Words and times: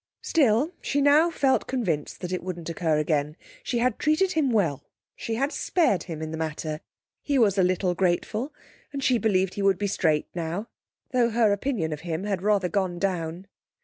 Still, 0.23 0.71
she 0.81 0.99
now 0.99 1.29
felt 1.29 1.67
convinced 1.67 2.21
that 2.21 2.31
it 2.31 2.41
wouldn't 2.41 2.71
occur 2.71 2.97
again. 2.97 3.37
She 3.61 3.77
had 3.77 3.99
treated 3.99 4.31
him 4.31 4.49
well; 4.49 4.83
she 5.15 5.35
had 5.35 5.51
spared 5.51 6.01
him 6.01 6.23
in 6.23 6.31
the 6.31 6.39
matter. 6.39 6.79
He 7.21 7.37
was 7.37 7.55
a 7.55 7.61
little 7.63 7.93
grateful, 7.93 8.51
and 8.91 9.03
she 9.03 9.19
believed 9.19 9.53
he 9.53 9.61
would 9.61 9.77
be 9.77 9.85
straight 9.85 10.25
now, 10.33 10.69
though 11.11 11.29
her 11.29 11.51
opinion 11.51 11.93
of 11.93 11.99
him 12.01 12.23
had 12.23 12.41
rather 12.41 12.67
gone 12.67 12.97
down. 12.97 13.45